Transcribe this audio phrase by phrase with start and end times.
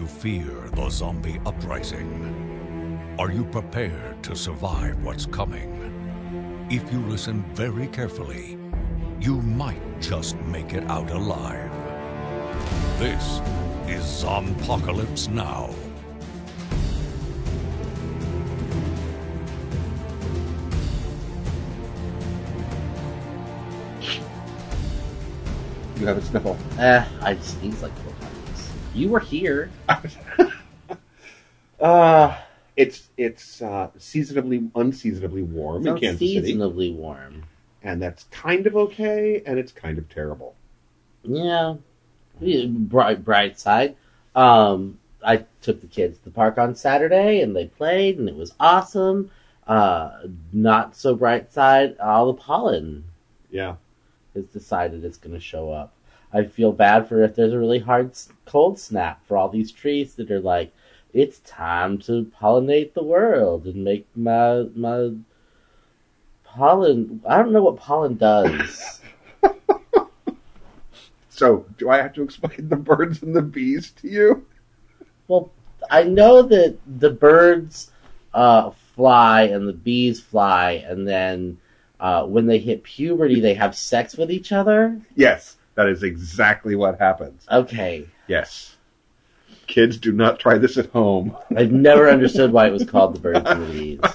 [0.00, 3.14] you fear the zombie uprising?
[3.18, 5.68] Are you prepared to survive what's coming?
[6.70, 8.56] If you listen very carefully,
[9.20, 11.70] you might just make it out alive.
[12.98, 13.42] This
[13.86, 15.68] is Zombpocalypse Now.
[25.98, 26.56] You have a sniffle.
[26.78, 28.19] Eh, I sneezed like four times.
[29.00, 29.70] You were here.
[31.80, 32.36] Uh,
[32.76, 37.44] it's it's uh, seasonably unseasonably warm in Kansas City, unseasonably warm.
[37.82, 40.54] and that's kind of okay, and it's kind of terrible.
[41.22, 41.76] Yeah.
[42.38, 43.96] Yeah, Bright, bright side.
[44.34, 48.36] Um, I took the kids to the park on Saturday and they played and it
[48.36, 49.30] was awesome.
[49.66, 50.20] Uh,
[50.52, 53.04] not so bright side, all the pollen
[53.50, 53.76] Yeah,
[54.34, 55.94] has decided it's going to show up.
[56.32, 58.12] I feel bad for if there's a really hard
[58.46, 60.72] cold snap for all these trees that are like,
[61.12, 65.10] it's time to pollinate the world and make my my
[66.44, 67.20] pollen.
[67.26, 69.00] I don't know what pollen does.
[71.40, 74.46] So, do I have to explain the birds and the bees to you?
[75.26, 75.50] well,
[75.90, 77.92] I know that the birds
[78.34, 81.56] uh, fly and the bees fly, and then
[81.98, 85.00] uh, when they hit puberty, they have sex with each other.
[85.14, 87.46] Yes, that is exactly what happens.
[87.50, 88.76] Okay, Yes.
[89.66, 91.34] Kids, do not try this at home.
[91.56, 94.14] I've never understood why it was called the birds and the.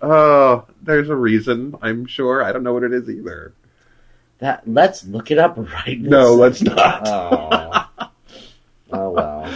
[0.00, 2.44] Oh, there's a reason, I'm sure.
[2.44, 3.54] I don't know what it is either.
[4.38, 6.10] That let's look it up right now.
[6.10, 7.08] No, let's not.
[7.08, 7.81] Oh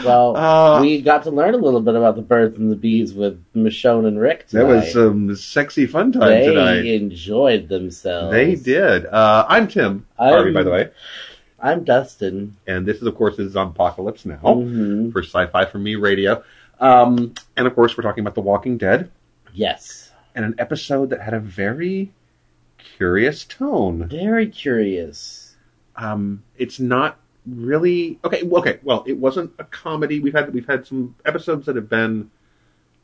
[0.06, 0.36] well.
[0.36, 3.42] Uh, we got to learn a little bit about the birds and the bees with
[3.54, 6.86] Michonne and Rick That was some sexy fun time they tonight.
[6.86, 8.32] enjoyed themselves.
[8.32, 9.06] They did.
[9.06, 10.90] Uh, I'm Tim I'm- Harvey, by the way,
[11.60, 12.56] I'm Dustin.
[12.66, 15.12] and this is, of course, Zombpocalypse Now Mhm.
[15.12, 16.42] for Sci-Fi for Me Radio,
[16.80, 19.10] um, and of course, we're talking about The Walking Dead,
[19.54, 20.10] Yes.
[20.34, 22.12] and an episode that had a very
[22.98, 24.06] curious tone.
[24.08, 25.56] Very curious.
[25.96, 28.42] Um, it's not really okay.
[28.44, 30.20] Okay, well, it wasn't a comedy.
[30.20, 32.30] We've had we've had some episodes that have been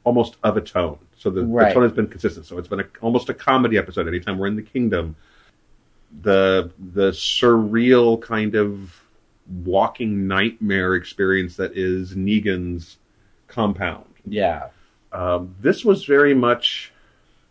[0.04, 1.69] almost of a tone, so the, Right.
[1.69, 2.47] the tone has been consistent.
[2.47, 4.08] So it's been a, almost a comedy episode.
[4.08, 5.14] Anytime we're in the kingdom,
[6.22, 9.00] the the surreal kind of
[9.64, 12.97] walking nightmare experience that is Negan's
[13.48, 14.06] compound.
[14.26, 14.69] Yeah.
[15.12, 16.92] Um, this was very much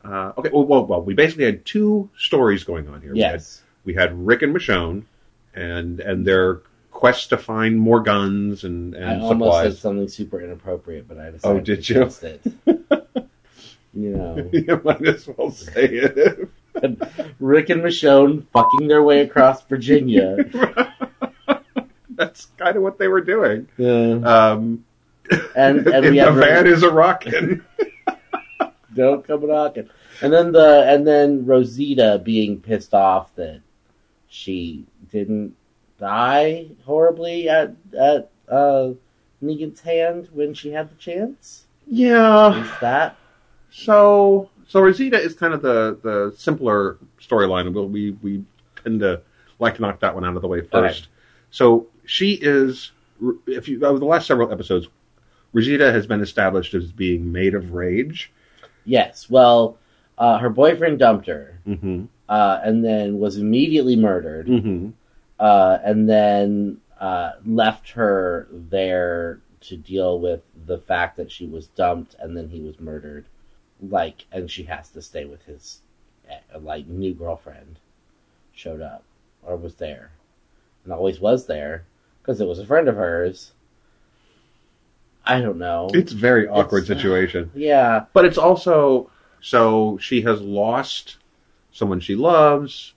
[0.04, 0.50] uh, okay.
[0.52, 3.14] Well, well, well, we basically had two stories going on here.
[3.14, 3.62] We had Yes.
[3.86, 5.04] we had Rick and Michonne
[5.54, 6.62] and and their
[7.02, 11.18] quest to find more guns and, and I and almost said something super inappropriate, but
[11.18, 12.04] I decided Oh, did you?
[12.22, 12.42] it.
[13.96, 16.48] you know, you might as well say it.
[17.40, 20.38] Rick and Michonne fucking their way across Virginia.
[22.12, 23.68] That's kind of what they were doing.
[23.78, 24.20] Yeah.
[24.24, 24.86] Um,
[25.56, 27.66] And and we the van is a rockin'.
[28.94, 29.90] don't come knocking.
[30.22, 33.62] And then the and then Rosita being pissed off that
[34.28, 35.56] she didn't
[36.02, 38.90] die horribly at at uh,
[39.42, 41.66] Negan's hand when she had the chance.
[41.88, 42.62] yeah.
[42.62, 43.16] Is that
[43.72, 48.44] So so Rosita is kind of the the simpler storyline, we we
[48.84, 49.22] tend to
[49.60, 51.08] like to knock that one out of the way first.
[51.52, 52.92] So she is,
[53.46, 54.88] if you over the last several episodes,
[55.54, 58.32] Rosita has been established as being made of rage.
[58.86, 59.30] yes?
[59.30, 59.78] Well,
[60.18, 62.06] uh, her boyfriend dumped her, Mm-hmm.
[62.28, 64.90] uh, and then was immediately murdered, Mm-hmm.
[65.42, 71.68] Uh, and then uh, left her there to deal with the fact that she was
[71.68, 73.26] dumped and then he was murdered.
[73.82, 75.80] Like, and she has to stay with his
[76.30, 77.80] eh, like new girlfriend.
[78.54, 79.04] Showed up
[79.44, 80.12] or was there,
[80.84, 81.86] and always was there
[82.22, 83.54] because it was a friend of hers.
[85.26, 85.90] I don't know.
[85.94, 89.10] It's a very awkward It's- situation, yeah, but it's also
[89.42, 91.18] so she has lost
[91.72, 92.94] someone she loves.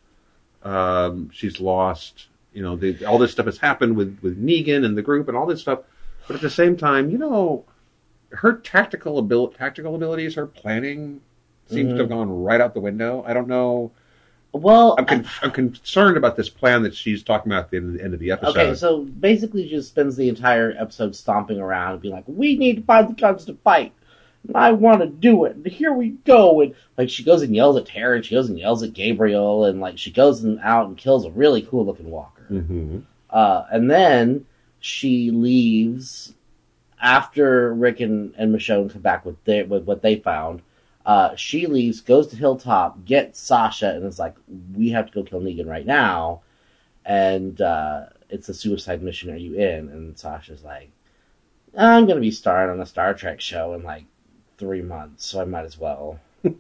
[0.62, 4.96] Um, she's lost, you know, the, all this stuff has happened with with Negan and
[4.96, 5.80] the group and all this stuff.
[6.26, 7.64] But at the same time, you know,
[8.30, 11.20] her tactical ability, tactical abilities, her planning
[11.68, 12.14] seems to have mm-hmm.
[12.14, 13.24] gone right out the window.
[13.26, 13.92] I don't know.
[14.52, 18.00] well, I'm, con- I'm concerned about this plan that she's talking about at the end,
[18.00, 18.56] end of the episode.
[18.56, 22.56] Okay, so basically, she just spends the entire episode stomping around and being like, "We
[22.56, 23.92] need to find the guns to fight.
[24.46, 25.56] And I want to do it.
[25.56, 28.48] And here we go." And like, she goes and yells at Tara, and she goes
[28.48, 31.84] and yells at Gabriel, and like, she goes and out and kills a really cool
[31.84, 32.44] looking walker.
[32.44, 33.00] hmm
[33.30, 34.46] Uh, and then
[34.80, 36.34] she leaves
[37.00, 40.62] after Rick and, and Michonne come back with their, with what they found.
[41.04, 44.36] Uh, she leaves, goes to Hilltop, gets Sasha, and is like,
[44.74, 46.42] "We have to go kill Negan right now."
[47.04, 49.30] And uh, it's a suicide mission.
[49.30, 49.88] Are you in?
[49.90, 50.90] And Sasha's like,
[51.76, 54.04] I'm going to be starring on a Star Trek show in like
[54.58, 56.20] three months, so I might as well.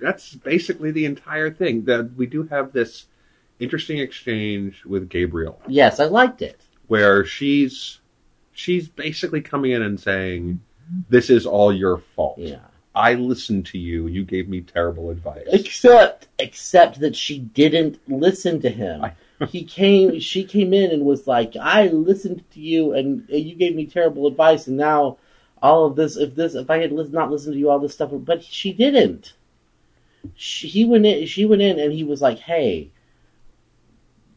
[0.00, 1.84] That's basically the entire thing.
[1.84, 3.06] That we do have this
[3.60, 6.60] interesting exchange with Gabriel Yes, I liked it.
[6.88, 8.00] where she's
[8.52, 10.60] she's basically coming in and saying,
[11.08, 12.38] "This is all your fault.
[12.38, 12.60] Yeah.
[12.94, 14.06] I listened to you.
[14.06, 19.06] You gave me terrible advice." Except, except that she didn't listen to him.
[19.48, 23.74] he came, she came in and was like, "I listened to you, and you gave
[23.74, 25.18] me terrible advice, and now
[25.62, 26.16] all of this.
[26.16, 29.34] If this, if I had not listened to you, all this stuff, but she didn't.
[30.34, 32.90] She, he went in, she went in, and he was like, "Hey,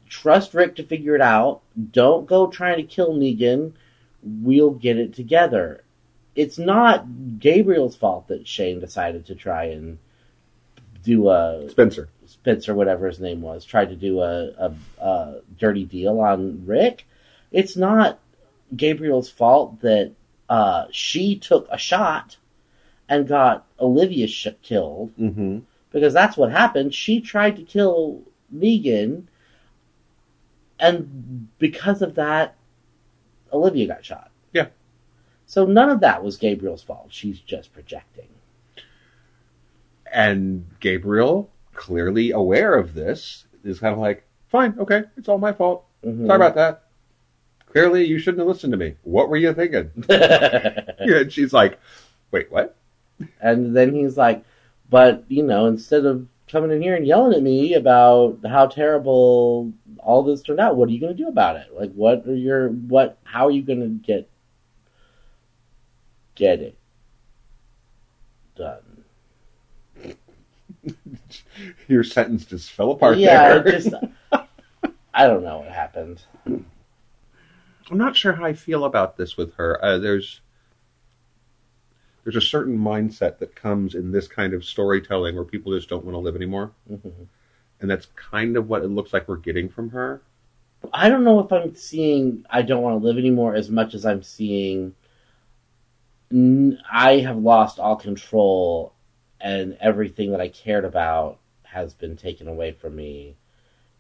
[0.08, 1.62] trust Rick to figure it out.
[1.92, 3.74] Don't go trying to kill Negan.
[4.24, 5.84] We'll get it together."
[6.36, 9.98] It's not Gabriel's fault that Shane decided to try and
[11.04, 12.10] do a Spencer.
[12.26, 16.66] Spence or whatever his name was tried to do a, a, a dirty deal on
[16.66, 17.06] Rick.
[17.52, 18.20] It's not
[18.76, 20.12] Gabriel's fault that
[20.50, 22.38] uh, she took a shot
[23.10, 25.60] and got Olivia sh- killed Mm-hmm.
[25.92, 26.94] because that's what happened.
[26.94, 28.22] She tried to kill
[28.54, 29.24] Negan,
[30.80, 32.56] and because of that,
[33.54, 34.32] Olivia got shot.
[34.54, 34.68] Yeah.
[35.46, 37.08] So none of that was Gabriel's fault.
[37.10, 38.28] She's just projecting.
[40.12, 45.52] And Gabriel, clearly aware of this, is kind of like, "Fine, okay, it's all my
[45.52, 45.86] fault.
[46.04, 46.28] Mhm.
[46.28, 46.84] Sorry about that.
[47.76, 48.96] Clearly, you shouldn't have listened to me.
[49.04, 51.78] What were you thinking?" And she's like,
[52.32, 52.78] "Wait, what?"
[53.42, 54.44] And then he's like,
[54.90, 59.74] but, you know, instead of coming in here and yelling at me about how terrible
[60.00, 61.68] all this turned out, what are you going to do about it?
[61.74, 64.30] Like, what are your, what, how are you going to get,
[66.36, 66.78] get it
[68.56, 69.04] done?
[71.88, 73.72] Your sentence just fell apart yeah, there.
[73.72, 73.94] just,
[74.32, 76.22] I don't know what happened.
[77.92, 79.84] I'm not sure how I feel about this with her.
[79.84, 80.42] Uh, there's
[82.24, 86.04] there's a certain mindset that comes in this kind of storytelling where people just don't
[86.04, 87.28] want to live anymore, Mhm.
[87.80, 90.22] and that's kind of what it looks like we're getting from her.
[90.94, 94.06] I don't know if I'm seeing I don't want to live anymore as much as
[94.06, 94.96] I'm seeing
[96.32, 98.94] n- I have lost all control
[99.40, 103.36] and everything that I cared about has been taken away from me.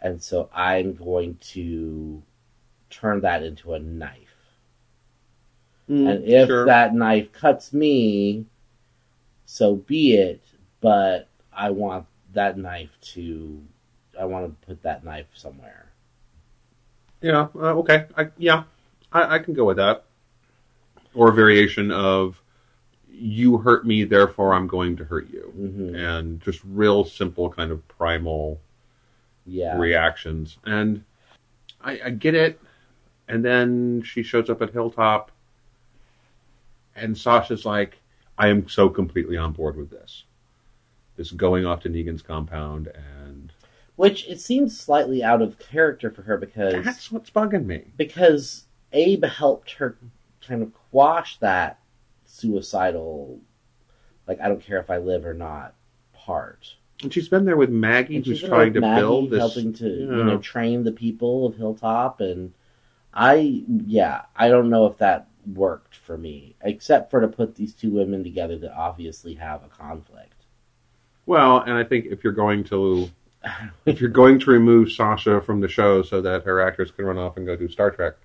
[0.02, 2.22] And so I'm going to
[2.90, 4.22] turn that into a knife.
[5.88, 6.66] and if sure.
[6.66, 8.46] that knife cuts me,
[9.46, 10.44] so be it,
[10.82, 13.64] but I want that knife to
[14.20, 15.92] I want to put that knife somewhere.
[17.22, 18.64] yeah, uh, okay, I, yeah,
[19.12, 20.06] I, I can go with that.
[21.14, 22.42] Or a variation of
[23.10, 27.72] you hurt me, therefore I'm going to hurt you, hmm and just real simple kind
[27.72, 28.60] of primal
[29.46, 29.78] Yeah.
[29.78, 30.58] reactions.
[30.66, 31.04] And
[31.82, 32.60] I, I get it.
[33.28, 35.32] And then she shows up at Hilltop,
[36.96, 37.98] and Sasha's like,
[38.38, 40.24] I am so completely on board with this.
[41.18, 43.52] This going off to Negan's compound, and
[43.96, 47.86] Which it seems slightly out of character for her because that's what's bugging me.
[47.98, 49.98] because Abe helped her
[50.46, 51.80] kind of quash that
[52.26, 53.40] suicidal
[54.28, 55.74] like I don't care if I live or not
[56.14, 56.76] part.
[57.02, 59.40] And she's been there with Maggie, who's trying to Maggie, build this.
[59.40, 62.54] helping to you know train the people of Hilltop, and
[63.16, 67.74] I yeah I don't know if that worked for me, except for to put these
[67.74, 70.34] two women together that obviously have a conflict.
[71.26, 73.10] Well, and I think if you're going to
[73.86, 77.18] if you're going to remove Sasha from the show so that her actors can run
[77.18, 78.16] off and go do Star Trek,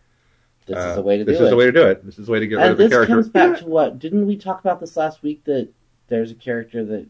[0.67, 1.35] This uh, is the way to do it.
[1.35, 2.05] this is the way to do it.
[2.05, 3.15] This is the way to get rid and of the this character.
[3.15, 5.69] comes back to what didn't we talk about this last week that
[6.09, 7.07] there's a character that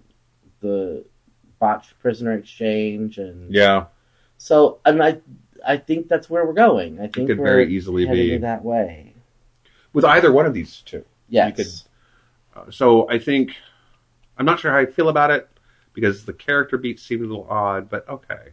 [0.60, 1.04] the
[1.58, 3.87] botched prisoner exchange and yeah,
[4.38, 5.18] so and I
[5.66, 6.98] I think that's where we're going.
[6.98, 9.14] I think it could we're very easily be- that way.
[9.92, 11.04] with either one of these two.
[11.28, 11.56] Yes.
[11.56, 11.66] could-
[12.56, 13.54] Uh, so I think
[14.36, 15.48] I'm not sure how I feel about it
[15.92, 18.50] because the character beats seem a little odd, but okay.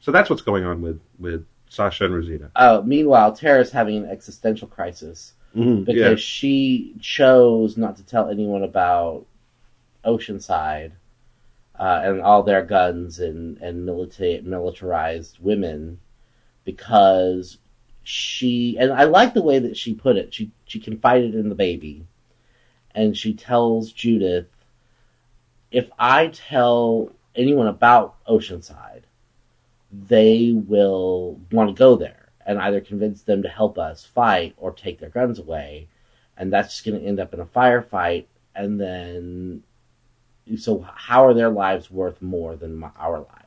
[0.00, 2.50] So that's what's going on with with Sasha and Rosita.
[2.56, 5.84] Uh, meanwhile, Tara's having an existential crisis Mm-hmm.
[5.84, 9.26] because she chose not to tell anyone about
[10.02, 10.92] Oceanside
[11.78, 15.98] uh, and all their guns and and milita- militarized women
[16.64, 17.58] because
[18.02, 20.34] she and I like the way that she put it.
[20.34, 22.06] She she confided in the baby,
[22.94, 24.48] and she tells Judith,
[25.70, 29.02] if I tell anyone about Oceanside,
[29.92, 34.72] they will want to go there and either convince them to help us fight or
[34.72, 35.88] take their guns away,
[36.36, 38.26] and that's just going to end up in a firefight.
[38.54, 39.62] And then,
[40.58, 43.41] so how are their lives worth more than my, our lives?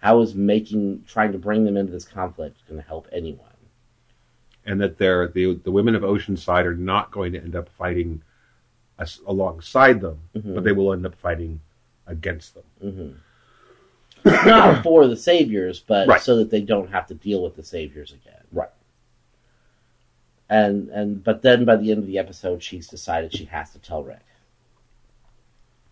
[0.00, 3.46] How is making trying to bring them into this conflict going to help anyone?
[4.66, 8.20] and that they're the the women of Oceanside are not going to end up fighting
[8.98, 10.54] us alongside them, Mhm.
[10.54, 11.60] but they will end up fighting
[12.06, 12.64] against them.
[14.22, 16.20] hmm Not for the saviors, but Right.
[16.20, 18.44] so that they don't have to deal with the saviors again.
[18.52, 18.68] Right.
[20.50, 23.78] And and but then by the end of the episode, she's decided she has to
[23.78, 24.20] tell Rick.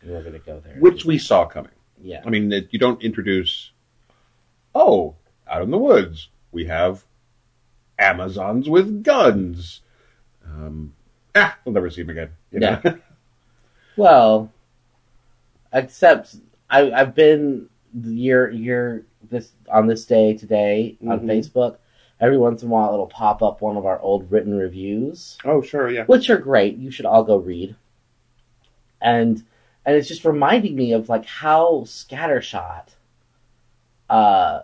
[0.02, 0.76] And we're gonna go there.
[0.78, 1.72] Which we saw coming.
[2.02, 3.72] yeah I mean, you don't introduce.
[4.80, 5.16] Oh,
[5.50, 7.04] out in the woods we have
[7.99, 9.80] Amazons with guns.
[10.47, 10.94] Um,
[11.35, 12.30] ah, we'll never see them again.
[12.52, 12.80] you know?
[12.85, 12.94] Yeah.
[13.97, 14.52] Well,
[15.73, 16.37] except
[16.70, 17.68] I, I've been
[18.00, 21.26] year year this on this day today on Mhm.
[21.26, 21.78] Facebook.
[22.20, 25.62] Every once in a while, it'll pop up one of our old written reviews, oh,
[25.62, 26.04] sure, yeah.
[26.04, 26.76] which are great.
[26.76, 27.75] You should all go read.
[29.00, 29.42] And
[29.85, 32.90] and it's just reminding me of like how scattershot
[34.08, 34.62] uh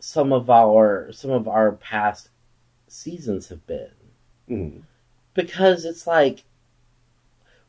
[0.00, 2.28] some of our some of our past
[2.88, 3.90] seasons have been
[4.48, 4.82] Mhm.
[5.34, 6.44] because it's like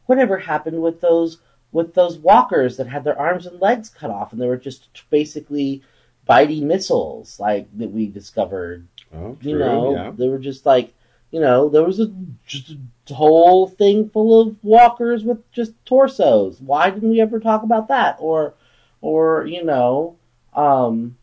[0.05, 1.39] whatever happened with those
[1.71, 4.87] with those walkers that had their arms and legs cut off and they were just
[5.09, 5.81] basically
[6.25, 10.11] biting missiles like that we discovered Oh, you true, know yeah.
[10.15, 10.93] they were just like
[11.31, 12.11] you know there was a
[12.45, 12.75] just
[13.09, 17.87] a whole thing full of walkers with just torsos why didn't we ever talk about
[17.87, 18.53] that or
[19.01, 20.16] or you know
[20.57, 21.15] um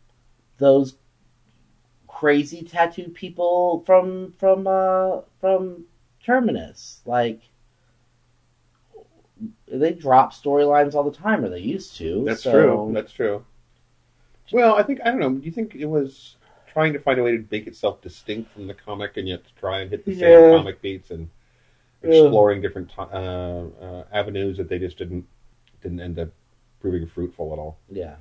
[0.57, 0.95] those
[2.07, 5.85] crazy tattooed people from from uh from
[6.23, 7.41] terminus like
[9.67, 12.93] they drop storylines all the time or they used to That's so- true.
[12.93, 13.45] That's true.
[14.51, 15.31] Well, I think I don't know.
[15.31, 16.37] Do you think it was
[16.67, 19.53] trying to find a way to make itself distinct from the comic, and yet to
[19.55, 20.19] try and hit the Yeah.
[20.19, 21.29] same comic beats and
[22.03, 22.09] Yeah.
[22.09, 25.25] exploring different uh, uh, avenues that they just didn't
[25.81, 26.29] didn't end up
[26.79, 27.77] proving fruitful at all?
[27.89, 28.15] yeah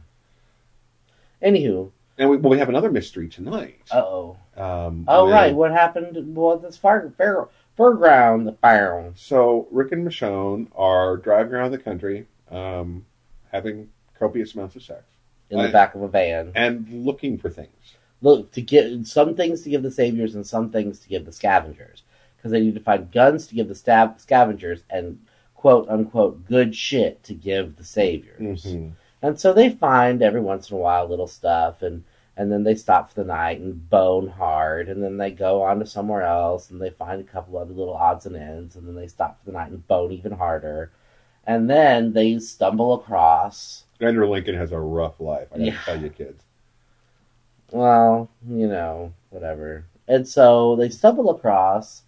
[1.44, 3.80] anywho And we, well, we have another mystery tonight.
[3.90, 6.16] uh-oh Um, Oh right, what happened?
[6.36, 7.48] Well, this fire, fair,
[7.78, 9.12] fairground, the fire.
[9.16, 13.04] So Rick and Michonne are driving around the country, um,
[13.50, 15.02] having copious amounts of sex
[15.50, 16.52] in the back of a van.
[16.54, 17.68] and looking for things.
[18.22, 21.32] Look to get some things to give the saviors and some things to give the
[21.32, 22.04] scavengers
[22.36, 25.18] because they need to find guns to give the stab- scavengers and
[25.54, 28.64] quote unquote good shit to give the saviors.
[29.24, 32.04] And so they find every once in a while little stuff and
[32.36, 35.78] and then they stop for the night and bone hard and then they go on
[35.78, 38.94] to somewhere else and they find a couple other little odds and ends and then
[38.94, 40.90] they stop for the night and bone even harder.
[41.46, 45.48] And then they stumble across Andrew Lincoln has a rough life.
[45.54, 45.78] I gotta Yeah.
[45.86, 46.44] tell you, kids.
[47.72, 49.86] well, you know, whatever.
[50.06, 52.02] And so they stumble across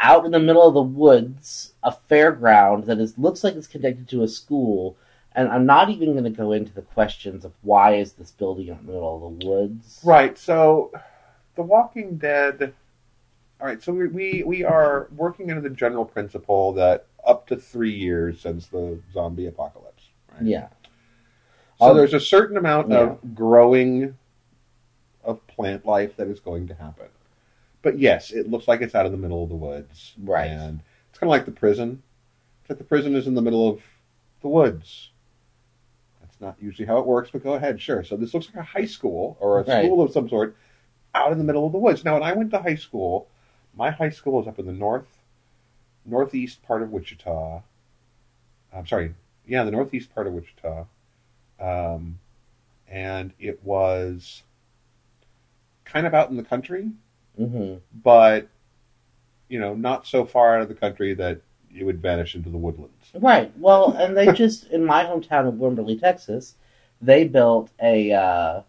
[0.00, 4.08] out in the middle of the woods a fairground that is looks like it's connected
[4.08, 4.96] to a school.
[5.32, 8.66] And I'm not even going to go into the questions of why is this building
[8.66, 10.00] in the middle of the woods.
[10.02, 10.36] Right.
[10.36, 10.90] So,
[11.54, 12.74] The Walking Dead.
[13.60, 13.80] All right.
[13.80, 18.40] So we we, we are working under the general principle that up to three years
[18.40, 20.04] since the zombie apocalypse.
[20.32, 20.42] Right?
[20.42, 20.68] Yeah.
[21.78, 22.98] So Um, there's a certain amount yeah.
[22.98, 24.16] of growing
[25.22, 27.06] of plant life that is going to happen.
[27.82, 30.14] But yes, it looks like it's out in the middle of the woods.
[30.18, 30.50] Right.
[30.50, 32.02] And it's kind of like the prison.
[32.62, 33.80] It's like the prison is in the middle of
[34.42, 35.10] the woods.
[36.20, 38.04] That's not usually how it works, but go ahead, sure.
[38.04, 39.84] So this looks like a high school or a Right.
[39.84, 40.56] school of some sort
[41.14, 42.04] out in the middle of the woods.
[42.04, 43.28] Now, when I went to high school,
[43.74, 45.18] my high school is up in the north,
[46.04, 47.62] northeast part of Wichita.
[48.72, 49.14] I'm sorry,
[49.46, 50.86] yeah, the northeast part of Wichita.
[51.58, 52.18] Um,
[52.88, 54.42] and it was
[55.84, 56.90] kind of out in the country,
[57.46, 58.48] hmm but
[59.50, 61.40] you know, not so far out of the country that
[61.76, 63.10] it would vanish into the woodlands.
[63.14, 63.52] Right.
[63.58, 66.54] Well, and they just in my hometown of Wimberley, Texas,
[67.02, 68.62] they built a uh,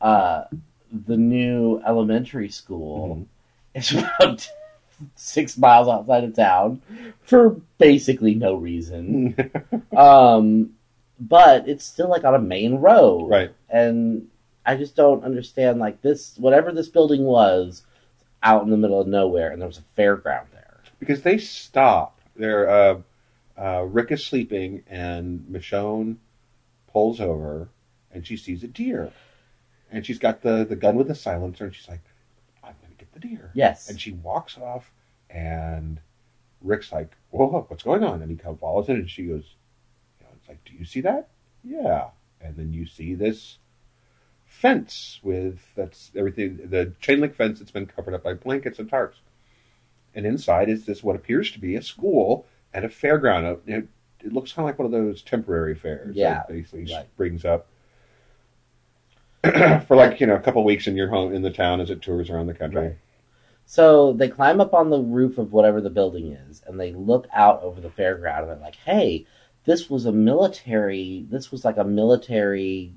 [0.00, 0.44] uh,
[0.92, 3.08] the new elementary school.
[3.08, 3.22] Mm-hmm.
[3.74, 4.48] It's about
[5.16, 6.82] six miles outside of town
[7.22, 9.34] for basically no reason.
[9.96, 10.74] Um,
[11.18, 13.52] but it's still like on a main road, right.
[13.68, 14.28] And
[14.64, 16.36] I just don't understand like this.
[16.38, 17.82] Whatever this building was,
[18.42, 20.80] out in the middle of nowhere, and there was a fairground there.
[20.98, 22.20] Because they stop.
[22.36, 23.00] They're uh,
[23.56, 26.16] uh, Rick is sleeping, and Michonne
[26.92, 27.68] pulls over,
[28.12, 29.12] and she sees a deer,
[29.90, 32.02] and she's got the the gun with the silencer, and she's like,
[32.62, 33.88] "I'm gonna get the deer." Yes.
[33.90, 34.90] And she walks off,
[35.28, 36.00] and
[36.62, 39.54] Rick's like, "Whoa, what's going on?" And he kind of follows it, and she goes,
[40.18, 41.28] you know, "It's like, do you see that?
[41.62, 42.08] Yeah."
[42.40, 43.58] And then you see this
[44.60, 48.90] fence with that's everything the chain link fence that's been covered up by blankets and
[48.90, 49.14] tarps,
[50.14, 53.58] and inside is this what appears to be a school and a fairground.
[53.66, 53.88] It,
[54.20, 56.14] it looks kind of like one of those temporary fairs.
[56.14, 57.06] Yeah, that basically right.
[57.16, 57.68] brings up.
[59.86, 62.02] for like you know a couple weeks in your home in the town as it
[62.02, 62.82] tours around the country.
[62.82, 62.98] Right.
[63.64, 67.26] So they climb up on the roof of whatever the building is, and they look
[67.32, 69.26] out over the fairground, and they're like, "Hey,
[69.64, 71.24] this was a military.
[71.30, 72.92] This was like a military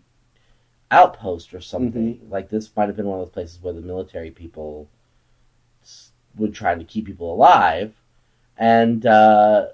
[0.94, 2.20] outpost or something.
[2.30, 4.88] Like this might have been one of those places where the military people
[5.82, 7.94] s- would try to keep people alive,
[8.58, 9.68] and uh,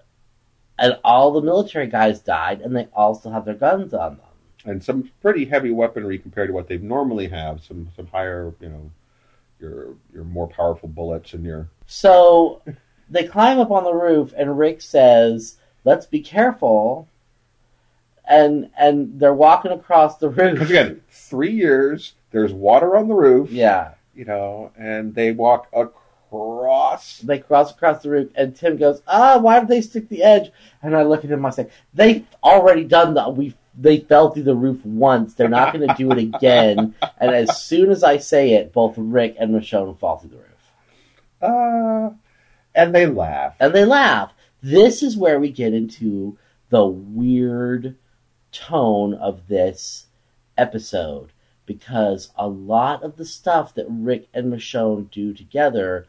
[0.79, 4.25] and all the military guys died, and they all still have their guns on them.
[4.65, 7.61] and some pretty heavy weaponry compared to what they normally have.
[7.63, 8.91] Some some higher, you know,
[9.59, 12.61] your your more powerful bullets and your So
[13.09, 17.07] they climb up on the roof, and Rick says, "Let's be careful."
[18.29, 20.53] And and they're walking across the roof.
[20.53, 22.13] because again, three years.
[22.31, 27.19] There's water on the roof, Yeah, you know, and they walk across.
[27.21, 30.51] they cross across the roof, and Tim goes, "Ah, why did they stick the edge?"
[30.83, 33.36] And I look at him, I say, "They've already done that.
[33.36, 35.33] We they fell through the roof once.
[35.33, 38.93] They're not going to do it again." and as soon as I say it, both
[38.98, 40.45] Rick and Michonne fall through the roof.
[41.41, 42.09] Uh,
[42.75, 43.55] and they laugh.
[43.59, 44.33] and they laugh.
[44.62, 46.38] This is where we get into
[46.69, 47.95] the weird
[48.51, 50.07] tone of this
[50.57, 51.31] episode
[51.65, 56.07] because a lot of the stuff that Rick and Michonne do together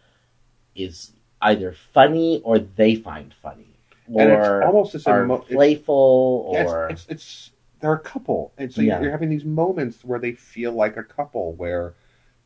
[0.74, 3.66] is either funny or they find funny.
[4.06, 7.98] And or it's almost this are emo- playful Yeah, or it's, it's it's they're a
[7.98, 9.00] couple, and so Yeah.
[9.00, 11.94] you're having these moments where they feel like a couple, where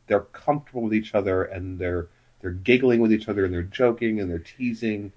[0.07, 2.07] they're comfortable with each other and they're
[2.41, 5.11] they're giggling with each other and they're joking and they're teasing,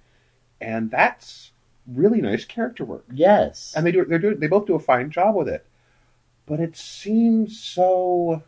[0.60, 1.52] and that's
[1.94, 3.04] really nice character work.
[3.12, 5.64] yes And they do they're doing they both do a fine job with it,
[6.46, 8.42] but it seems so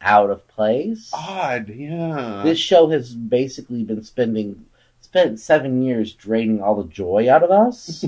[0.00, 1.10] out of place.
[1.12, 1.68] odd.
[1.68, 4.66] Yeah, this show has basically been spending
[5.00, 8.04] spent seven years draining all the joy out of us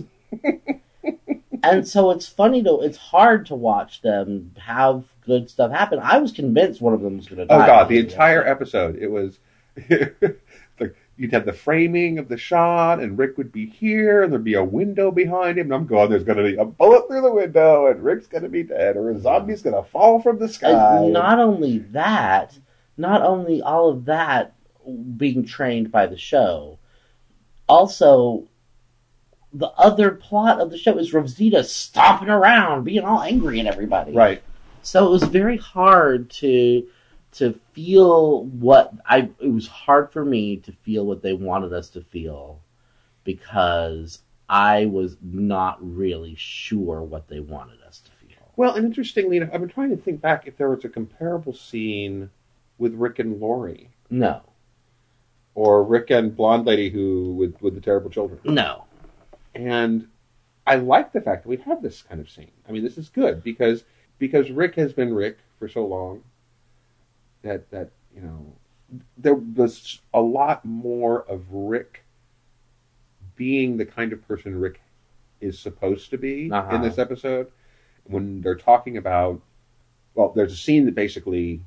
[1.63, 6.19] and so it's funny to it's hard to watch them have good stuff happen i
[6.19, 8.97] was convinced one of them was going to oh, die Oh god, the entire episode.
[8.97, 9.39] It was
[11.17, 14.55] you'd have the framing of the shot, and Rick would be here, and there'd be
[14.55, 17.33] a window behind him, and I'm going, there's going to be a bullet through the
[17.33, 20.49] window, and Rick's going to be dead, or a zombie's going to fall from the
[20.49, 20.99] sky.
[20.99, 22.59] and not only that
[22.97, 24.55] not only all of that
[25.17, 26.79] being trained by the show
[27.69, 28.47] also
[29.53, 34.13] the other plot of the show is Rosita stomping around, being all angry at everybody.
[34.13, 34.43] right.
[34.85, 36.85] So it was very hard to
[37.33, 41.89] to feel what I it was hard for me to feel what they wanted us
[41.91, 42.61] to feel
[43.25, 48.53] because I was not really sure what they wanted us to feel.
[48.57, 51.55] Well, and interestingly enough, I've been trying to think back if there was a comparable
[51.55, 52.29] scene
[52.79, 54.43] with Rick and Lori, No.
[55.55, 58.41] or Rick and Blonde Lady who with with the terrible children.
[58.45, 58.85] No.
[59.55, 60.09] and
[60.67, 62.51] I like the fact that we have this kind of scene.
[62.69, 63.85] I mean, this is good because
[64.19, 66.23] because Rick has been Rick for so long
[67.43, 68.53] that that you know
[69.17, 72.05] there was a lot more of Rick
[73.37, 74.81] being the kind of person Rick
[75.41, 76.77] is supposed to be Uh-huh.
[76.77, 77.51] in this episode.
[78.05, 79.41] When they're talking about
[80.15, 81.63] well there's a scene that basically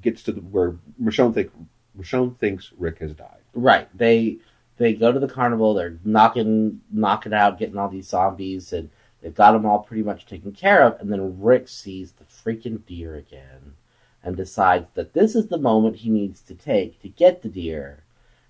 [0.00, 1.50] gets to the, where Michonne think
[1.98, 3.42] Michonne thinks Rick has died.
[3.54, 3.88] Right.
[3.96, 4.38] They
[4.76, 8.88] they go to the carnival, they're knocking knocking out, getting all these zombies and
[9.20, 11.00] they've got them all pretty much taken care of.
[11.00, 13.74] And then Rick sees the freaking deer again
[14.22, 18.04] and decides that this is the moment he needs to take to get the deer.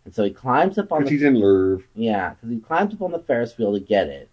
[0.05, 2.95] And so he climbs up on because the he's in Lerv Yeah, because he climbs
[2.95, 4.29] up on the Ferris wheel to get it,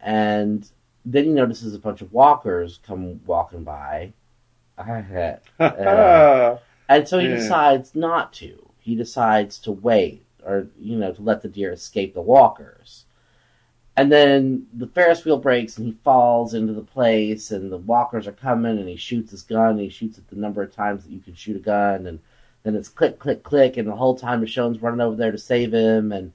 [0.00, 0.68] and
[1.04, 4.12] then he notices a bunch of walkers come walking by,
[5.60, 6.58] Uh,
[6.88, 7.36] and so he Yeah.
[7.36, 8.70] decides not to.
[8.78, 13.04] He decides to wait, or you know, to let the deer escape the walkers.
[13.96, 18.26] And then the Ferris wheel breaks, and he falls into the place, and the walkers
[18.26, 19.70] are coming, and he shoots his gun.
[19.70, 22.18] And he shoots it the number of times that you can shoot a gun, and
[22.64, 25.72] then it's click, click, click, and the whole time Michonne's running over there to save
[25.72, 26.32] him, and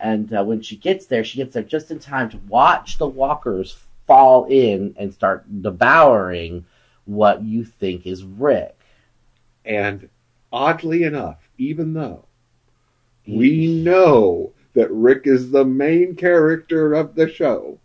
[0.00, 3.06] and uh, when she gets there, she gets there just in time to watch the
[3.06, 6.64] walkers fall in and start devouring
[7.04, 8.78] what you think is Rick.
[9.64, 10.08] And
[10.52, 12.24] oddly enough, even though
[13.26, 17.78] we know that Rick is the main character of the show,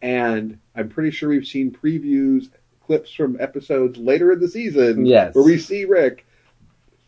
[0.00, 2.48] and I'm pretty sure we've seen previews,
[2.84, 5.34] clips from episodes later in the season Yes.
[5.34, 6.26] where we see Rick,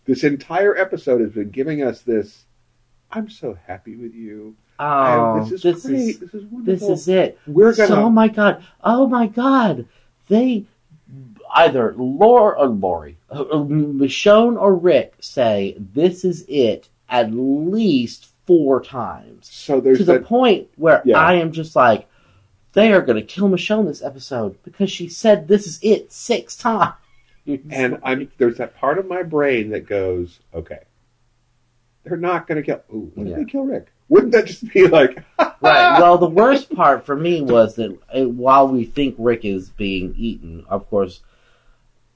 [0.04, 2.44] this entire episode has been giving us this.
[3.10, 4.54] I'm so happy with you.
[4.78, 5.94] Oh, And this is this great.
[5.98, 7.38] is this is this is it.
[7.46, 7.88] We're gonna.
[7.88, 8.64] So, oh my god!
[8.82, 9.86] Oh my god!
[10.28, 10.64] They
[11.54, 18.32] either Lore or Lori, uh, uh, Michonne or Rick say this is it at least
[18.46, 20.24] four times so there's to the that.
[20.24, 21.18] point where Yeah.
[21.18, 22.06] I am just like,
[22.74, 26.12] they are going to kill Michelle in this episode because she said this is it
[26.12, 26.94] six times.
[27.46, 30.80] and I'm there's that part of my brain that goes, okay,
[32.04, 32.82] they're not going to kill.
[32.92, 33.36] Ooh, what Yeah.
[33.36, 33.88] they kill Rick?
[34.10, 35.58] Wouldn't that just be like, right.
[35.62, 40.14] Well, the worst part for me was that uh, while we think Rick is being
[40.18, 41.22] eaten, of course,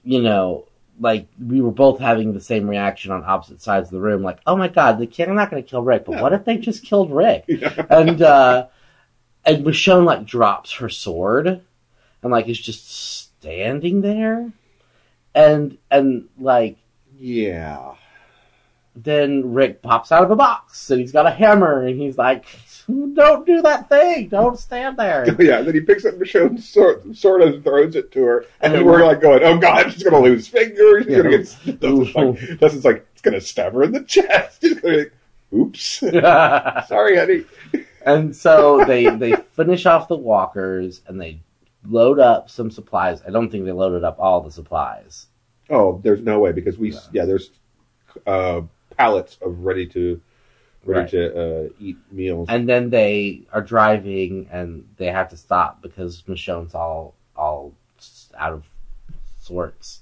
[0.05, 0.68] you know,
[1.01, 4.23] like we were both having the same reaction on opposite sides of the room.
[4.23, 6.23] Like, oh my god, they can't, they're not going to kill Rick, but Yeah.
[6.23, 7.45] what if they just killed Rick?
[7.49, 7.87] Yeah.
[7.91, 8.67] And uh,
[9.45, 11.47] and Michonne like drops her sword
[12.23, 14.53] and like is just standing there,
[15.35, 16.77] and and like
[17.17, 17.95] yeah,
[19.05, 22.45] then Rick pops out of a box and he's got a hammer and he's like,
[22.87, 24.29] "Don't do that thing!
[24.29, 25.63] Don't stand there!" yeah.
[25.63, 29.05] Then he picks up Michonne's sword, sword and throws it to her, and And we're
[29.05, 31.05] like going, oh god, she's going to lose fingers.
[31.05, 31.23] She's Yeah.
[31.23, 31.81] going to get.
[31.81, 34.59] Dustin's like, Dustin's like, it's going to stab her in the chest.
[34.63, 35.13] He's going to like,
[35.55, 35.83] oops,
[36.89, 37.45] sorry, honey.
[38.05, 41.41] and so they they finish off the walkers and they
[41.87, 43.23] load up some supplies.
[43.27, 45.27] I don't think they loaded up all the supplies.
[45.71, 46.99] Oh, there's no way because we Yeah.
[47.13, 47.51] yeah, there's
[48.27, 48.63] uh,
[48.99, 50.21] pallets of ready to
[50.85, 51.11] ready Right.
[51.11, 51.23] to
[51.67, 52.47] uh, eat meals.
[52.51, 57.73] And then they are driving and they have to stop because Michonne's all all
[58.37, 58.65] out of
[59.41, 60.01] sorts.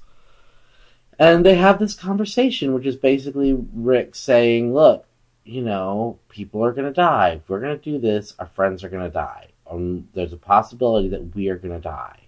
[1.18, 5.06] And they have this conversation, which is basically Rick saying, "Look,
[5.44, 7.40] you know, people are going to die.
[7.40, 9.48] If we're going to do this, our friends are going to die.
[9.70, 12.20] Um, there's a possibility that we are going to die."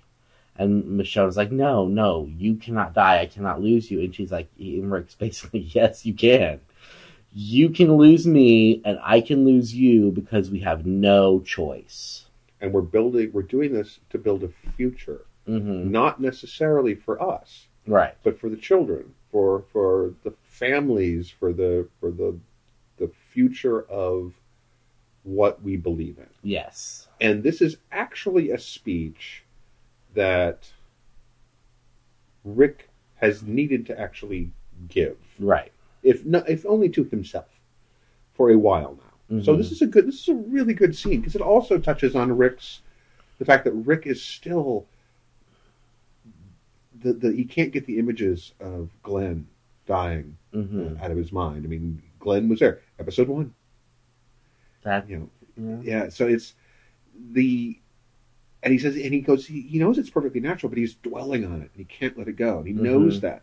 [0.58, 3.20] And Michonne's like, "No, no, you cannot die.
[3.20, 6.60] I cannot lose you." And she's like, and Rick's basically, "Yes, you can."
[7.34, 12.24] you can lose me and I can lose you because we have no choice.
[12.62, 17.66] and we're building we're doing this to build a future, hmm not necessarily for us,
[17.86, 18.14] Right.
[18.24, 22.34] but for the children, for for the families, for the for the
[22.96, 24.32] the future of
[25.22, 26.30] what we believe in.
[26.42, 27.08] Yes.
[27.20, 29.44] And this is actually a speech
[30.18, 30.68] that
[32.44, 34.50] Rick has needed to actually
[34.88, 35.16] give.
[35.38, 35.72] Right.
[36.02, 37.60] if not, if only to himself,
[38.34, 39.40] for a while now.
[39.42, 39.58] So Mhm.
[39.58, 42.36] this is a good, this is a really good scene because it also touches on
[42.36, 42.80] Rick's,
[43.38, 44.86] the fact that Rick is still,
[47.00, 49.46] the the he can't get the images of Glenn
[49.86, 51.64] dying hmm out of his mind.
[51.64, 53.52] I mean, Glenn was there, episode one.
[54.82, 55.08] That.
[55.08, 55.16] You
[55.56, 56.04] know, yeah.
[56.04, 56.08] yeah.
[56.08, 56.54] So it's
[57.32, 57.78] the,
[58.62, 61.44] and he says, and he goes, he, he knows it's perfectly natural, but he's dwelling
[61.44, 63.22] on it, and he can't let it go, and he knows Mhm.
[63.22, 63.42] that.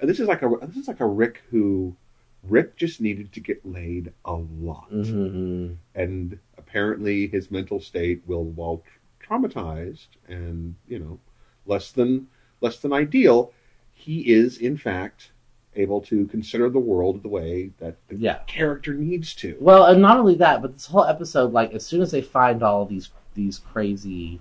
[0.00, 1.94] And this is like a this is like a Rick who,
[2.42, 8.44] Rick just needed to get laid a lot, hmm and apparently his mental state will,
[8.44, 8.82] while
[9.22, 11.18] traumatized and you know,
[11.66, 12.26] less than
[12.60, 13.52] less than ideal,
[13.92, 15.32] he is in fact
[15.76, 18.38] able to consider the world the way that the Yeah.
[18.46, 19.56] character needs to.
[19.60, 22.62] Well, and not only that, but this whole episode, like, as soon as they find
[22.62, 24.40] all these these crazy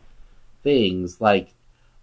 [0.63, 1.53] things, like,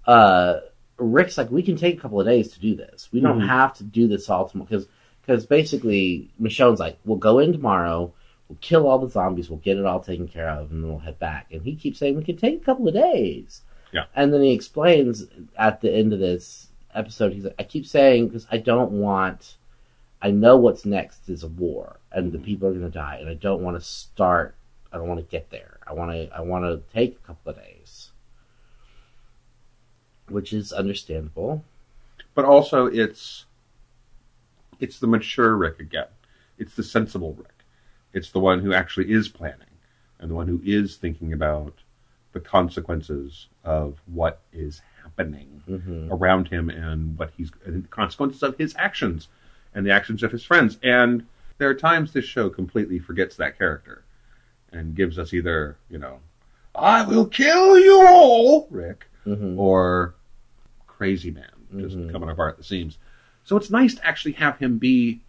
[0.07, 0.61] uh,
[0.99, 3.11] Rick's like, we can take a couple of days to do this.
[3.13, 3.49] We don't Mhm.
[3.49, 4.89] have to do this all tomorrow because
[5.23, 8.13] because basically Michonne's like, we'll go in tomorrow,
[8.49, 11.01] we'll kill all the zombies, we'll get it all taken care of, and then we'll
[11.01, 11.49] head back.
[11.51, 13.63] And he keeps saying we can take a couple of days.
[13.93, 14.05] Yeah.
[14.15, 15.27] And then he explains
[15.59, 19.57] at the end of this episode, he's like, I keep saying because I don't want.
[20.23, 23.29] I know what's next is a war, and the people are going to die, and
[23.29, 24.55] I don't want to start.
[24.93, 25.76] I don't want to get there.
[25.87, 26.29] I want to.
[26.37, 28.11] I want to take a couple of days,
[30.29, 31.65] which is understandable.
[32.35, 33.45] but also it's
[34.81, 36.09] it's the mature Rick again.
[36.59, 37.65] It's the sensible Rick.
[38.13, 39.67] It's the one who actually is planning
[40.19, 41.75] and the one who is thinking about
[42.33, 48.43] the consequences of what is happening hmm around him and what he's and the consequences
[48.43, 49.29] of his actions
[49.75, 50.79] and the actions of his friends.
[50.83, 51.27] And
[51.59, 54.05] there are times this show completely forgets that character
[54.77, 56.21] and gives us either, you know,
[56.75, 60.15] I will kill you all, Rick, hmm or
[60.87, 62.11] crazy man just Mhm.
[62.11, 62.99] coming apart at the seams.
[63.45, 65.21] So it's nice to actually have him be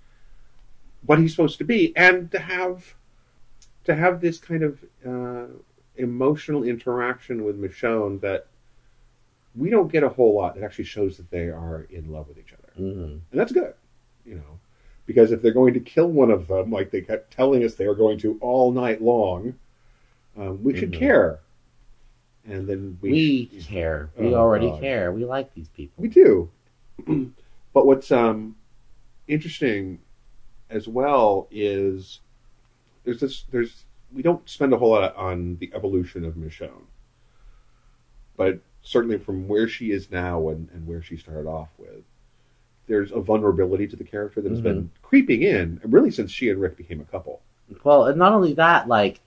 [1.05, 2.95] what he's supposed to be, and to have
[3.85, 5.47] to have this kind of uh,
[5.95, 8.47] emotional interaction with Michonne that
[9.55, 10.55] we don't get a whole lot.
[10.55, 13.73] That actually shows that they are in love with each other, hmm and that's good,
[14.25, 14.59] you know.
[15.07, 17.87] Because if they're going to kill one of them, like they kept telling us they
[17.87, 19.55] were going to all night long,
[20.37, 20.99] um, we should Mhm.
[20.99, 21.39] care.
[22.45, 24.09] And then we, We care.
[24.17, 24.81] We Oh, already God.
[24.81, 25.11] care.
[25.11, 26.01] We like these people.
[26.01, 26.49] We do.
[27.73, 28.55] but what's um,
[29.27, 29.99] interesting
[30.69, 32.19] as well is
[33.03, 36.87] there's this there's we don't spend a whole lot on the evolution of Michonne,
[38.35, 42.03] but certainly from where she is now and, and where she started off with,
[42.87, 46.59] there's a vulnerability to the character that has been creeping in really since she and
[46.59, 47.41] Rick became a couple.
[47.83, 49.19] Well, and not only that, like,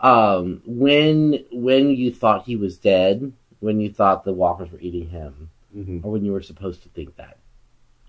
[0.00, 5.08] um, when when you thought he was dead, when you thought the walkers were eating
[5.08, 7.38] him, hmm or when you were supposed to think that.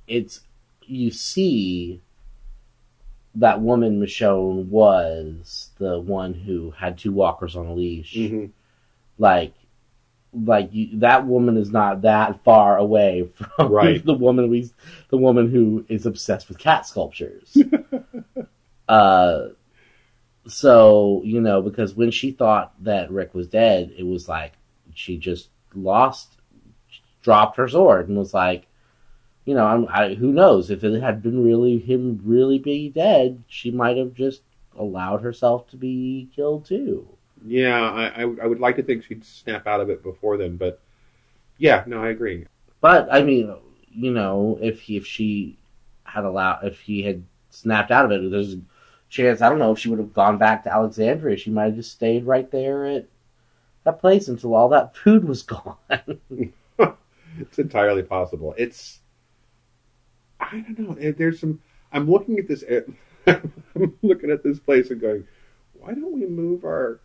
[0.08, 0.41] It's
[0.86, 2.01] you see
[3.36, 8.15] that woman Michonne was the one who had two walkers on a leash.
[8.15, 8.45] hmm
[9.17, 9.53] Like,
[10.34, 14.04] like you, that woman is not that far away from Right.
[14.04, 14.69] the woman we,
[15.10, 17.56] the woman who is obsessed with cat sculptures.
[18.89, 19.48] uh,
[20.46, 24.54] so you know because when she thought that Rick was dead, it was like
[24.93, 26.38] she just lost,
[27.22, 28.67] dropped her sword and was like,
[29.46, 33.43] you know, I'm, I, who knows if it had been really him really being dead,
[33.48, 34.41] she might have just
[34.78, 37.08] allowed herself to be killed too.
[37.45, 40.56] Yeah, I, I I would like to think she'd snap out of it before then,
[40.58, 40.79] but
[41.58, 42.45] yeah, no, I agree.
[42.82, 43.56] But I mean,
[43.91, 45.58] you know, if he, if she
[46.06, 48.62] had allowed, if he had snapped out of it, there's a
[49.10, 49.41] chance.
[49.41, 51.38] I don't know if she would have gone back to Alexandria.
[51.38, 53.08] She might have just stayed right there at
[53.86, 55.77] that place until all that food was gone.
[57.39, 58.53] It's entirely possible.
[58.58, 59.01] It's
[60.39, 60.95] I don't know.
[60.99, 61.62] eh, There's some.
[61.91, 62.63] I'm looking at this.
[62.67, 62.82] eh,
[63.75, 65.25] I'm looking at this place and going,
[65.73, 66.99] why don't we move our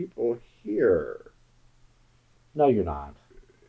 [0.00, 1.32] people here?
[2.54, 3.14] no, you're not.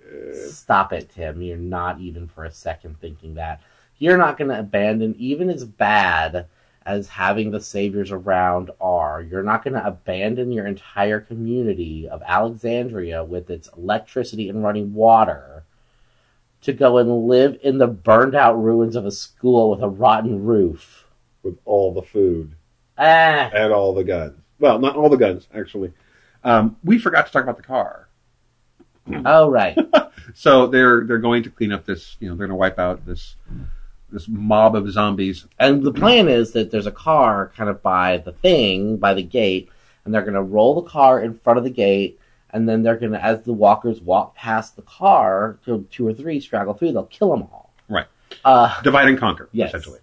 [0.08, 1.42] Uh, Stop it, Tim.
[1.42, 3.62] You're not even for a second thinking that.
[3.98, 6.48] You're not going to abandon, even as bad
[6.86, 12.24] as having the saviors around are, you're not going to abandon your entire community of
[12.26, 15.64] Alexandria with its electricity and running water
[16.62, 20.44] to go and live in the burned out ruins of a school with a rotten
[20.44, 21.06] roof.
[21.44, 22.56] with all the food
[22.98, 24.40] Ah, and all the guns.
[24.60, 25.92] Well, not all the guns actually.
[26.44, 28.08] Um, we forgot to talk about the car.
[29.26, 29.78] oh, right.
[30.36, 32.16] So they're they're going to clean up this.
[32.22, 33.36] You know, they're going to wipe out this
[34.12, 35.46] this mob of zombies.
[35.60, 39.24] And the plan is that there's a car kind of by the thing, by the
[39.24, 39.70] gate,
[40.06, 42.20] and they're going to roll the car in front of the gate,
[42.52, 46.14] and then they're going to, as the walkers walk past the car, to two or
[46.14, 47.74] three straggle through, they'll kill them all.
[47.90, 48.08] Right.
[48.46, 49.70] Uh, divide and conquer, Yes.
[49.70, 50.00] essentially.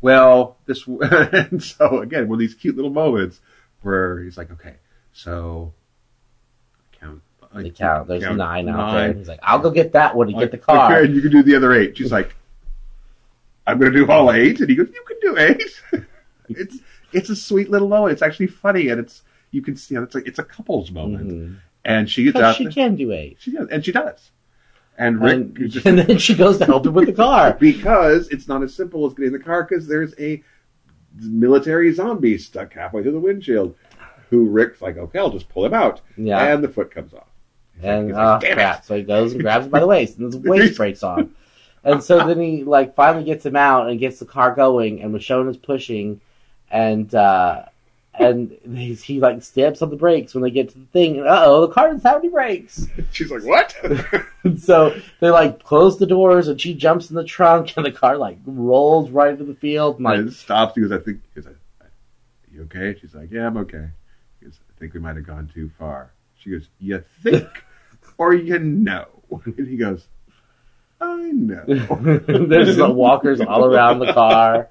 [0.00, 3.40] Well, this and so again, one of these cute little moments
[3.82, 4.76] where he's like, "Okay,
[5.18, 5.72] so
[7.00, 7.20] count."
[7.54, 9.12] the count, there's count nine out there.
[9.14, 11.00] He's like, I'll go get that one and get the Okay, car.
[11.00, 11.96] and you can do the other eight.
[11.96, 12.34] She's like,
[13.66, 14.60] "I'm going to do all eight.
[14.60, 16.04] and he goes, "You can do eight.
[16.50, 16.76] it's
[17.12, 18.12] it's a sweet little moment.
[18.12, 21.30] It's actually funny, and it's you can see it's a it's a couples moment.
[21.30, 21.56] Mhm.
[21.84, 23.38] And she gets out, she there- can do eight.
[23.40, 24.30] she does, and she does.
[24.98, 27.56] And Rick And, just- and then she goes to help him with the car.
[27.58, 30.42] because it's not as simple as getting the car because there's a
[31.20, 33.74] military zombie stuck halfway through the windshield
[34.30, 36.00] who Rick's like, okay, I'll just pull him out.
[36.16, 36.52] Yeah.
[36.52, 37.28] And the foot comes off.
[37.82, 40.32] And oh like, "Damn it." So he goes and grabs him by the waist, and
[40.32, 41.26] his waist breaks off.
[41.84, 45.14] And so then he like finally gets him out and gets the car going, and
[45.14, 46.20] Michonne is pushing,
[46.70, 47.66] and uh,
[48.14, 51.28] and he, he like steps on the brakes when they get to the thing, and
[51.28, 52.86] uh oh, the car doesn't have any brakes.
[53.12, 53.76] She's like, what?
[54.58, 58.16] So they like close the doors, and she jumps in the trunk, and the car
[58.16, 59.96] like rolls right into the field.
[59.96, 61.54] And, like and it stops because I think, he goes,
[62.50, 62.98] you okay?
[62.98, 63.88] She's like, yeah, I'm okay.
[64.78, 66.12] I think we might have gone too far.
[66.38, 67.48] She goes, you think
[68.18, 69.06] or you know?
[69.44, 70.06] And he goes,
[71.00, 71.64] I know.
[71.66, 74.68] there's the walkers all around the car.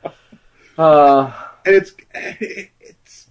[0.77, 1.33] Uh,
[1.65, 3.27] and it's it's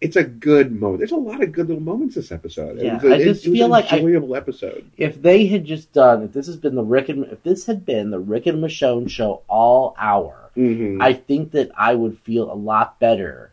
[0.00, 0.98] it's a good moment.
[0.98, 2.80] There's a lot of good little moments this episode.
[2.80, 4.90] Yeah, it was a, I just feel an like I- enjoyable episode.
[4.96, 7.86] if they had just done, if this has been the Rick and if this had
[7.86, 11.02] been the Rick and Michonne show all hour, Mm-hmm.
[11.02, 13.52] I think that I would feel a lot better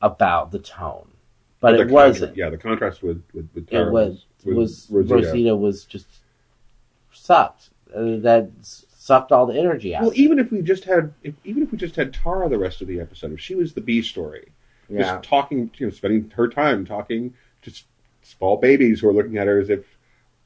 [0.00, 1.08] about the tone.
[1.60, 2.36] But it wasn't.
[2.36, 5.14] Yeah, the contrast with with, with It Tara was was Rosita.
[5.14, 6.06] Rosita was just
[7.12, 7.70] sucked.
[7.94, 10.02] Uh, that sucked all the energy out.
[10.02, 12.82] Well, even if we just had, if, even if we just had Tara the rest
[12.82, 14.48] of the episode, if she was the B story,
[14.88, 15.00] yeah.
[15.00, 17.84] just talking, you know, spending her time talking to s-
[18.22, 19.84] small babies who are looking at her as if,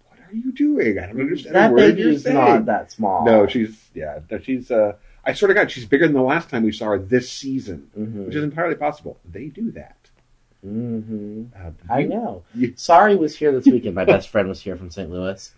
[0.09, 0.99] "What are you doing?
[0.99, 3.25] I don't understand that a word you're is saying." not that small.
[3.27, 4.71] No, she's yeah, she's.
[4.71, 4.95] uh
[5.25, 7.91] I swear to God, she's bigger than the last time we saw her this season,
[7.95, 9.19] hmm which is entirely possible.
[9.31, 10.02] They do that.
[10.63, 12.45] Hmm Uh, I know.
[12.55, 13.95] you- Sorry was here this weekend.
[13.95, 15.11] My best friend was here from St.
[15.11, 15.53] Louis,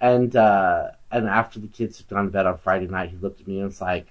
[0.00, 3.40] and uh, and after the kids had gone to bed on Friday night, he looked
[3.40, 4.06] at me and was like,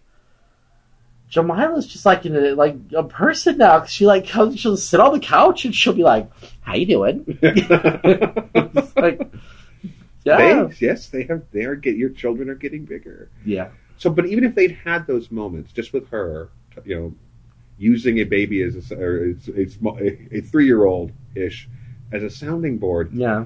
[1.32, 3.80] "Jamila's just like in a, like a person now.
[3.80, 6.30] 'cause she like comes, she'll sit on the couch and she'll be like,
[6.62, 7.26] "How you doing?"
[8.96, 9.22] Like,
[10.24, 11.44] yeah, They, yes, they have.
[11.52, 13.30] They are get your children are getting bigger.
[13.46, 16.50] yeah, So, but even if they'd had those moments, just with her,
[16.84, 17.14] you know,
[17.78, 21.68] using a baby as a, or a, small- a, a three-year-old ish
[22.12, 23.46] as a sounding board, yeah,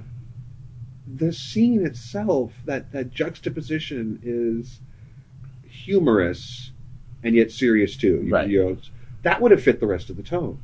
[1.15, 4.79] the scene itself, that that juxtaposition is
[5.67, 6.71] humorous
[7.23, 8.21] and yet serious too.
[8.23, 8.49] You- Right.
[8.49, 8.77] You know,
[9.23, 10.59] that would have fit the rest of the tone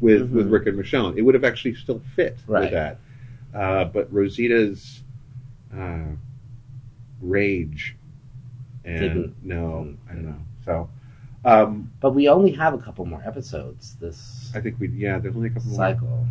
[0.00, 0.52] with with Mhm.
[0.52, 1.16] Rick and Michonne.
[1.16, 2.62] It would have actually still fit Right.
[2.62, 2.98] with that.
[3.52, 5.02] Uh, but Rosita's
[5.76, 6.04] uh,
[7.20, 7.96] Rage.
[8.84, 10.38] And Didn't- no, I don't know.
[10.64, 10.88] So,
[11.44, 15.18] um, But we only have a couple more episodes this I think we yeah.
[15.18, 15.76] There's only a couple more.
[15.78, 16.26] cycle.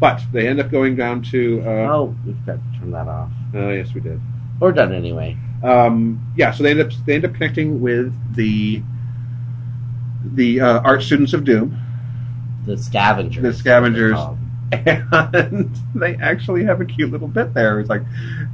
[0.00, 1.62] But they end up going down to.
[1.64, 3.30] Uh, Oh, we've got to turn that off.
[3.54, 4.20] oh yes, we did.
[4.60, 5.36] We're done anyway.
[5.62, 8.82] um, yeah, so they end up they end up connecting with the
[10.24, 11.76] the uh, art students of doom,
[12.64, 13.42] The scavengers.
[13.42, 14.18] The scavengers.
[14.72, 17.78] and they actually have a cute little bit there.
[17.78, 18.02] It's like,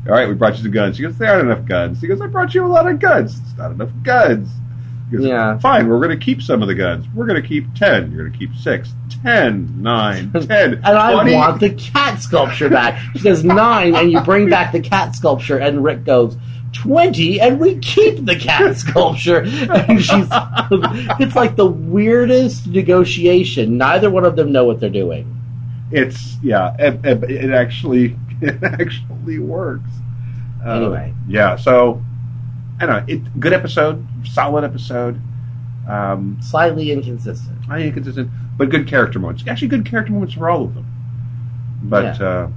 [0.07, 0.97] all right, we brought you some guns.
[0.97, 2.01] She goes, there aren't enough guns.
[2.01, 3.39] He goes, I brought you a lot of guns.
[3.39, 4.49] It's not enough guns.
[5.11, 5.59] Yeah.
[5.59, 7.07] fine, we're going to keep some of the guns.
[7.15, 8.11] We're going to keep ten.
[8.13, 8.93] You're going to keep six,
[9.23, 13.01] ten, nine, ten, And I want the cat sculpture back.
[13.15, 16.37] She says nine, and you bring back the cat sculpture, and Rick goes,
[16.73, 20.29] 20 and we keep the cat sculpture and she's
[21.19, 25.37] it's like the weirdest negotiation neither one of them know what they're doing
[25.91, 29.91] It's yeah, it, it, it actually it actually works.
[30.65, 31.13] Uh, Anyway.
[31.27, 31.57] yeah.
[31.57, 32.01] So
[32.81, 33.15] I don't know.
[33.15, 35.21] It good episode, solid episode.
[35.89, 39.45] Um, slightly inconsistent I inconsistent, but good character moments.
[39.47, 40.87] Actually, good character moments for all of them.
[41.83, 42.27] But Yeah.
[42.27, 42.49] uh,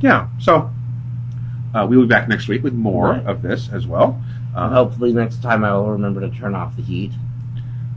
[0.00, 0.70] yeah, so
[1.74, 3.26] uh, we will be back next week with more Right.
[3.26, 4.20] of this as well.
[4.54, 7.12] Uh, hopefully next time I will remember to turn off the heat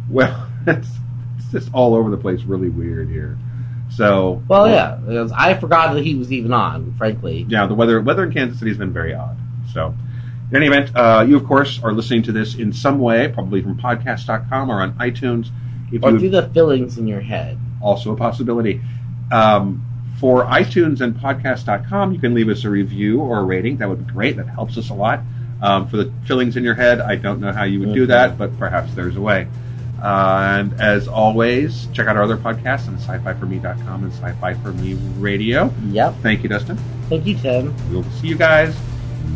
[0.10, 0.90] Well, it's,
[1.38, 3.38] it's just all over the place, really weird here.
[3.90, 4.98] So well yeah
[5.36, 8.72] I forgot that he was even on frankly yeah, the weather weather in Kansas City
[8.72, 9.38] has been very odd.
[9.74, 9.94] So,
[10.52, 13.62] in any event, uh, you of course are listening to this in some way, probably
[13.62, 15.48] from podcast.com or on iTunes.
[15.92, 18.82] If or through the fillings in your head also a possibility.
[19.32, 19.84] Um,
[20.20, 23.78] for iTunes and podcast.com, you can leave us a review or a rating.
[23.78, 24.38] That would be great.
[24.38, 25.22] That helps us a lot.
[25.62, 28.10] Um, for the fillings in your head, I don't know how you would do Mhm.
[28.10, 29.48] that, but perhaps there's a way.
[30.02, 34.94] Uh, and as always, check out our other podcasts on sci-fi4me.com and sci-fi for me
[35.20, 35.72] radio.
[35.90, 36.78] yep Thank you, Dustin.
[37.10, 38.76] thank you Tim We'll see you guys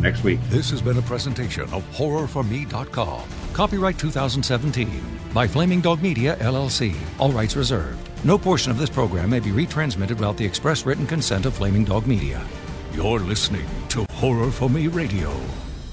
[0.00, 0.40] next week.
[0.48, 3.22] This has been a presentation of HorrorForMe.com.
[3.52, 5.02] Copyright 2017
[5.34, 6.94] by Flaming Dog Media, LLC.
[7.18, 8.08] All rights reserved.
[8.24, 11.84] No portion of this program may be retransmitted without the express written consent of Flaming
[11.84, 12.44] Dog Media.
[12.92, 15.34] You're listening to Horror for Me Radio.